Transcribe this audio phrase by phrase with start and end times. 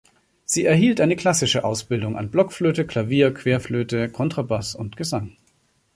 [0.45, 5.37] Sie erhielt eine klassische Ausbildung an Blockflöte, Klavier, Querflöte, Kontrabass und Gesang.